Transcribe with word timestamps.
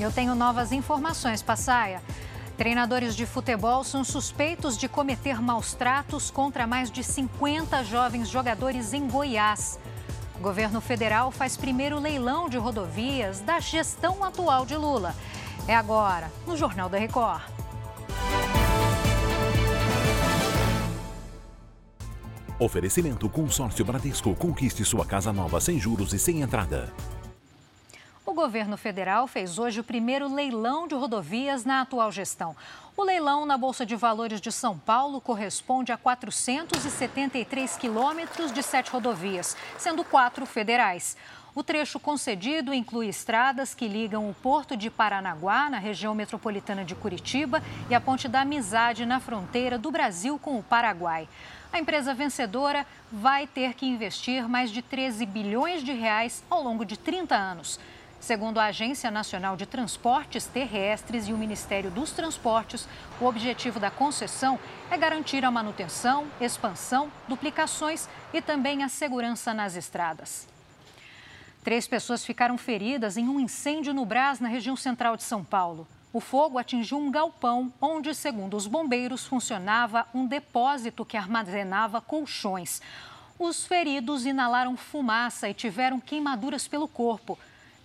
Eu 0.00 0.12
tenho 0.12 0.34
novas 0.34 0.70
informações, 0.70 1.42
Passaia. 1.42 2.00
Treinadores 2.56 3.16
de 3.16 3.26
futebol 3.26 3.82
são 3.82 4.04
suspeitos 4.04 4.78
de 4.78 4.88
cometer 4.88 5.42
maus 5.42 5.74
tratos 5.74 6.30
contra 6.30 6.66
mais 6.66 6.90
de 6.90 7.02
50 7.02 7.82
jovens 7.82 8.28
jogadores 8.28 8.92
em 8.92 9.08
Goiás. 9.08 9.78
O 10.36 10.40
governo 10.40 10.80
federal 10.80 11.32
faz 11.32 11.56
primeiro 11.56 11.98
leilão 11.98 12.48
de 12.48 12.56
rodovias 12.56 13.40
da 13.40 13.58
gestão 13.58 14.22
atual 14.22 14.64
de 14.64 14.76
Lula. 14.76 15.14
É 15.66 15.74
agora, 15.74 16.30
no 16.46 16.56
Jornal 16.56 16.88
da 16.88 16.96
Record. 16.96 17.42
Oferecimento 22.60 23.28
Consórcio 23.28 23.84
Bradesco. 23.84 24.34
Conquiste 24.34 24.84
sua 24.84 25.04
casa 25.04 25.32
nova 25.32 25.60
sem 25.60 25.78
juros 25.78 26.12
e 26.12 26.18
sem 26.18 26.40
entrada. 26.40 26.92
Governo 28.38 28.76
federal 28.76 29.26
fez 29.26 29.58
hoje 29.58 29.80
o 29.80 29.84
primeiro 29.84 30.32
leilão 30.32 30.86
de 30.86 30.94
rodovias 30.94 31.64
na 31.64 31.80
atual 31.80 32.12
gestão. 32.12 32.54
O 32.96 33.02
leilão 33.02 33.44
na 33.44 33.58
Bolsa 33.58 33.84
de 33.84 33.96
Valores 33.96 34.40
de 34.40 34.52
São 34.52 34.78
Paulo 34.78 35.20
corresponde 35.20 35.90
a 35.90 35.96
473 35.96 37.76
quilômetros 37.76 38.52
de 38.52 38.62
sete 38.62 38.92
rodovias, 38.92 39.56
sendo 39.76 40.04
quatro 40.04 40.46
federais. 40.46 41.16
O 41.52 41.64
trecho 41.64 41.98
concedido 41.98 42.72
inclui 42.72 43.08
estradas 43.08 43.74
que 43.74 43.88
ligam 43.88 44.30
o 44.30 44.34
Porto 44.34 44.76
de 44.76 44.88
Paranaguá, 44.88 45.68
na 45.68 45.78
região 45.78 46.14
metropolitana 46.14 46.84
de 46.84 46.94
Curitiba, 46.94 47.60
e 47.90 47.94
a 47.96 48.00
Ponte 48.00 48.28
da 48.28 48.42
Amizade, 48.42 49.04
na 49.04 49.18
fronteira 49.18 49.76
do 49.76 49.90
Brasil 49.90 50.38
com 50.38 50.56
o 50.60 50.62
Paraguai. 50.62 51.28
A 51.72 51.80
empresa 51.80 52.14
vencedora 52.14 52.86
vai 53.10 53.48
ter 53.48 53.74
que 53.74 53.84
investir 53.84 54.48
mais 54.48 54.70
de 54.70 54.80
13 54.80 55.26
bilhões 55.26 55.82
de 55.82 55.92
reais 55.92 56.44
ao 56.48 56.62
longo 56.62 56.84
de 56.84 56.96
30 56.96 57.34
anos. 57.34 57.80
Segundo 58.20 58.58
a 58.58 58.66
Agência 58.66 59.10
Nacional 59.10 59.56
de 59.56 59.64
Transportes 59.64 60.44
Terrestres 60.44 61.28
e 61.28 61.32
o 61.32 61.38
Ministério 61.38 61.90
dos 61.90 62.10
Transportes, 62.10 62.86
o 63.20 63.24
objetivo 63.24 63.78
da 63.78 63.90
concessão 63.90 64.58
é 64.90 64.96
garantir 64.96 65.44
a 65.44 65.50
manutenção, 65.50 66.26
expansão, 66.40 67.10
duplicações 67.28 68.08
e 68.32 68.42
também 68.42 68.82
a 68.82 68.88
segurança 68.88 69.54
nas 69.54 69.76
estradas. 69.76 70.48
Três 71.62 71.86
pessoas 71.86 72.24
ficaram 72.24 72.58
feridas 72.58 73.16
em 73.16 73.28
um 73.28 73.38
incêndio 73.38 73.94
no 73.94 74.04
Brás, 74.04 74.40
na 74.40 74.48
região 74.48 74.76
central 74.76 75.16
de 75.16 75.22
São 75.22 75.44
Paulo. 75.44 75.86
O 76.12 76.20
fogo 76.20 76.58
atingiu 76.58 76.98
um 76.98 77.10
galpão 77.10 77.72
onde, 77.80 78.14
segundo 78.14 78.56
os 78.56 78.66
bombeiros, 78.66 79.26
funcionava 79.26 80.06
um 80.12 80.26
depósito 80.26 81.04
que 81.04 81.16
armazenava 81.16 82.00
colchões. 82.00 82.80
Os 83.38 83.64
feridos 83.66 84.26
inalaram 84.26 84.76
fumaça 84.76 85.48
e 85.48 85.54
tiveram 85.54 86.00
queimaduras 86.00 86.66
pelo 86.66 86.88
corpo. 86.88 87.38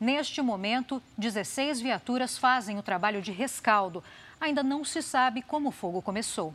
Neste 0.03 0.41
momento, 0.41 1.01
16 1.17 1.79
viaturas 1.79 2.37
fazem 2.37 2.77
o 2.77 2.83
trabalho 2.83 3.21
de 3.21 3.31
rescaldo. 3.31 4.03
Ainda 4.37 4.61
não 4.61 4.83
se 4.83 5.01
sabe 5.01 5.41
como 5.41 5.69
o 5.69 5.71
fogo 5.71 6.01
começou. 6.01 6.53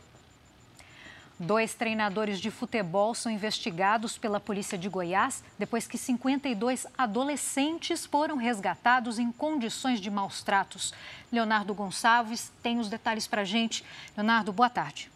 Dois 1.39 1.73
treinadores 1.73 2.39
de 2.39 2.51
futebol 2.51 3.15
são 3.15 3.31
investigados 3.31 4.19
pela 4.19 4.39
polícia 4.39 4.77
de 4.77 4.87
Goiás 4.87 5.43
depois 5.57 5.87
que 5.87 5.97
52 5.97 6.85
adolescentes 6.95 8.05
foram 8.05 8.37
resgatados 8.37 9.17
em 9.17 9.31
condições 9.31 9.99
de 9.99 10.11
maus 10.11 10.43
tratos. 10.43 10.93
Leonardo 11.31 11.73
Gonçalves 11.73 12.51
tem 12.61 12.77
os 12.77 12.87
detalhes 12.87 13.25
para 13.25 13.41
a 13.41 13.45
gente. 13.45 13.83
Leonardo, 14.15 14.53
boa 14.53 14.69
tarde. 14.69 15.09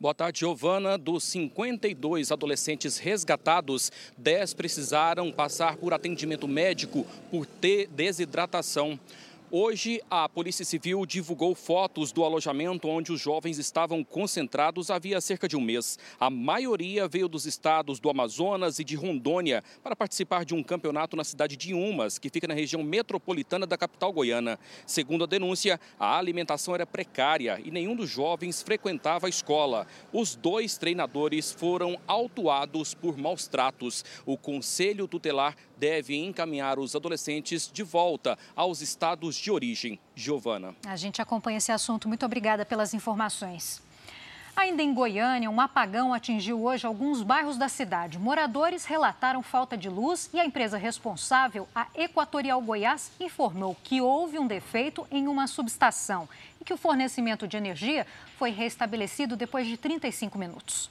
Boa 0.00 0.12
tarde, 0.12 0.40
Giovana. 0.40 0.98
Dos 0.98 1.22
52 1.24 2.32
adolescentes 2.32 2.98
resgatados, 2.98 3.92
10 4.18 4.52
precisaram 4.54 5.30
passar 5.30 5.76
por 5.76 5.94
atendimento 5.94 6.48
médico 6.48 7.06
por 7.30 7.46
ter 7.46 7.86
desidratação. 7.86 8.98
Hoje, 9.50 10.00
a 10.10 10.26
Polícia 10.26 10.64
Civil 10.64 11.04
divulgou 11.04 11.54
fotos 11.54 12.10
do 12.10 12.24
alojamento 12.24 12.88
onde 12.88 13.12
os 13.12 13.20
jovens 13.20 13.58
estavam 13.58 14.02
concentrados 14.02 14.90
havia 14.90 15.20
cerca 15.20 15.46
de 15.46 15.54
um 15.54 15.60
mês. 15.60 15.98
A 16.18 16.30
maioria 16.30 17.06
veio 17.06 17.28
dos 17.28 17.44
estados 17.44 18.00
do 18.00 18.08
Amazonas 18.08 18.78
e 18.78 18.84
de 18.84 18.96
Rondônia 18.96 19.62
para 19.82 19.94
participar 19.94 20.44
de 20.44 20.54
um 20.54 20.62
campeonato 20.62 21.14
na 21.14 21.22
cidade 21.22 21.56
de 21.56 21.74
Umas, 21.74 22.18
que 22.18 22.30
fica 22.30 22.48
na 22.48 22.54
região 22.54 22.82
metropolitana 22.82 23.66
da 23.66 23.76
capital 23.76 24.12
goiana. 24.12 24.58
Segundo 24.86 25.24
a 25.24 25.26
denúncia, 25.26 25.78
a 26.00 26.18
alimentação 26.18 26.74
era 26.74 26.86
precária 26.86 27.60
e 27.62 27.70
nenhum 27.70 27.94
dos 27.94 28.08
jovens 28.08 28.62
frequentava 28.62 29.26
a 29.26 29.30
escola. 29.30 29.86
Os 30.12 30.34
dois 30.34 30.78
treinadores 30.78 31.52
foram 31.52 32.00
autuados 32.08 32.94
por 32.94 33.16
maus 33.16 33.46
tratos. 33.46 34.04
O 34.24 34.38
Conselho 34.38 35.06
Tutelar 35.06 35.54
deve 35.84 36.16
encaminhar 36.16 36.78
os 36.78 36.96
adolescentes 36.96 37.70
de 37.70 37.82
volta 37.82 38.38
aos 38.56 38.80
estados 38.80 39.36
de 39.36 39.50
origem. 39.50 40.00
Giovana. 40.16 40.74
A 40.86 40.96
gente 40.96 41.20
acompanha 41.20 41.58
esse 41.58 41.70
assunto. 41.70 42.08
Muito 42.08 42.24
obrigada 42.24 42.64
pelas 42.64 42.94
informações. 42.94 43.82
Ainda 44.56 44.82
em 44.82 44.94
Goiânia, 44.94 45.50
um 45.50 45.60
apagão 45.60 46.14
atingiu 46.14 46.64
hoje 46.64 46.86
alguns 46.86 47.22
bairros 47.22 47.58
da 47.58 47.68
cidade. 47.68 48.18
Moradores 48.18 48.86
relataram 48.86 49.42
falta 49.42 49.76
de 49.76 49.90
luz 49.90 50.30
e 50.32 50.40
a 50.40 50.46
empresa 50.46 50.78
responsável, 50.78 51.68
a 51.74 51.86
Equatorial 51.94 52.62
Goiás, 52.62 53.12
informou 53.20 53.76
que 53.84 54.00
houve 54.00 54.38
um 54.38 54.46
defeito 54.46 55.06
em 55.10 55.28
uma 55.28 55.46
subestação 55.46 56.26
e 56.58 56.64
que 56.64 56.72
o 56.72 56.78
fornecimento 56.78 57.46
de 57.46 57.58
energia 57.58 58.06
foi 58.38 58.52
restabelecido 58.52 59.36
depois 59.36 59.66
de 59.66 59.76
35 59.76 60.38
minutos. 60.38 60.88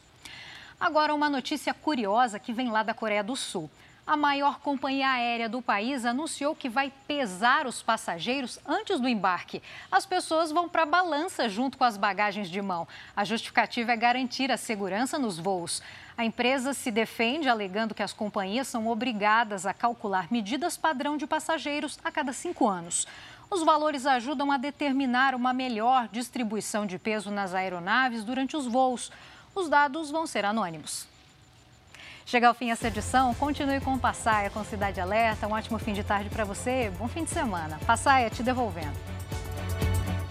Agora, 0.80 1.16
uma 1.16 1.32
notícia 1.32 1.74
curiosa 1.74 2.38
que 2.38 2.54
vem 2.54 2.70
lá 2.70 2.84
da 2.84 2.94
Coreia 2.94 3.24
do 3.24 3.36
Sul. 3.36 3.72
A 4.06 4.18
maior 4.18 4.60
companhia 4.60 5.10
aérea 5.10 5.48
do 5.48 5.62
país 5.62 6.04
anunciou 6.04 6.54
que 6.54 6.68
vai 6.68 6.92
pesar 7.08 7.66
os 7.66 7.82
passageiros 7.82 8.60
antes 8.68 9.00
do 9.00 9.08
embarque. 9.08 9.64
As 9.90 10.06
pessoas 10.06 10.52
vão 10.52 10.68
para 10.68 10.84
a 10.84 10.86
balança 10.86 11.48
junto 11.48 11.78
com 11.78 11.86
as 11.86 11.96
bagagens 11.96 12.50
de 12.50 12.62
mão. 12.62 12.86
A 13.16 13.24
justificativa 13.24 13.94
é 13.94 13.96
garantir 13.96 14.52
a 14.52 14.58
segurança 14.58 15.18
nos 15.18 15.40
voos. 15.40 15.82
A 16.18 16.26
empresa 16.26 16.74
se 16.74 16.92
defende 16.92 17.48
alegando 17.48 17.96
que 17.96 18.04
as 18.04 18.12
companhias 18.12 18.68
são 18.68 18.88
obrigadas 18.88 19.66
a 19.66 19.74
calcular 19.74 20.28
medidas 20.30 20.76
padrão 20.76 21.16
de 21.16 21.26
passageiros 21.26 21.98
a 22.04 22.12
cada 22.12 22.34
cinco 22.34 22.68
anos. 22.68 23.08
Os 23.50 23.64
valores 23.64 24.06
ajudam 24.06 24.52
a 24.52 24.58
determinar 24.58 25.34
uma 25.34 25.54
melhor 25.54 26.10
distribuição 26.12 26.86
de 26.86 27.00
peso 27.00 27.32
nas 27.32 27.54
aeronaves 27.54 28.26
durante 28.26 28.58
os 28.58 28.68
voos. 28.68 29.14
Os 29.56 29.70
dados 29.70 30.12
vão 30.12 30.28
ser 30.28 30.44
anônimos. 30.44 31.13
Chega 32.26 32.48
ao 32.48 32.54
fim 32.54 32.72
essa 32.72 32.88
edição, 32.88 33.34
continue 33.34 33.80
com 33.82 33.94
o 33.94 34.00
Passaia 34.00 34.50
com 34.50 34.64
Cidade 34.64 35.00
Alerta. 35.00 35.48
Um 35.48 35.52
ótimo 35.52 35.78
fim 35.78 35.94
de 35.94 36.04
tarde 36.04 36.30
para 36.30 36.44
você, 36.44 36.92
bom 36.98 37.08
fim 37.08 37.24
de 37.24 37.30
semana. 37.30 37.80
Passaia 37.86 38.30
te 38.30 38.42
devolvendo. 38.42 39.13